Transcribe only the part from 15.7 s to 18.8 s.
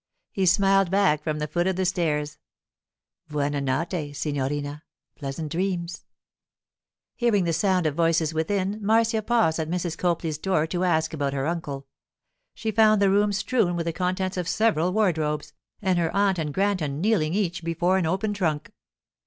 and her aunt and Granton kneeling each before an open trunk.